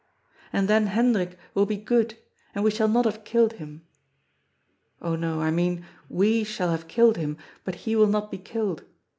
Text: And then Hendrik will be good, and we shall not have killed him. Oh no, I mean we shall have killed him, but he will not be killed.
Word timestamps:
And 0.51 0.67
then 0.67 0.87
Hendrik 0.87 1.37
will 1.53 1.67
be 1.67 1.77
good, 1.77 2.17
and 2.55 2.63
we 2.63 2.71
shall 2.71 2.87
not 2.87 3.05
have 3.05 3.23
killed 3.23 3.53
him. 3.61 3.85
Oh 4.99 5.15
no, 5.15 5.41
I 5.41 5.51
mean 5.51 5.85
we 6.09 6.43
shall 6.43 6.71
have 6.71 6.87
killed 6.87 7.17
him, 7.17 7.37
but 7.63 7.75
he 7.85 7.95
will 7.95 8.07
not 8.07 8.31
be 8.31 8.39
killed. 8.39 8.81